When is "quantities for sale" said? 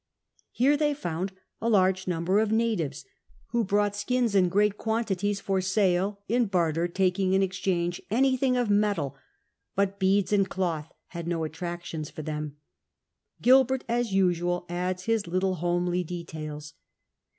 4.75-6.21